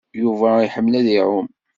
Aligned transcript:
Yuba 0.21 0.47
iḥemmel 0.65 0.93
ad 0.99 1.07
iɛum. 1.17 1.47